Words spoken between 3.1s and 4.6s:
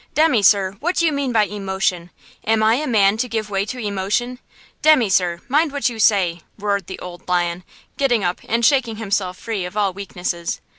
to give way to emotion?